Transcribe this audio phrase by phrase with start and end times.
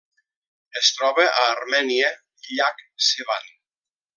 [0.81, 2.09] Es troba a Armènia:
[2.49, 3.49] llac Sevan.